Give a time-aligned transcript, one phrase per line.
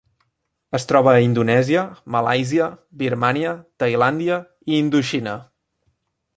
[0.77, 1.83] Es troba a Indonèsia,
[2.15, 2.71] Malàisia,
[3.03, 3.53] Birmània,
[3.85, 4.41] Tailàndia
[4.73, 5.41] i Indoxina.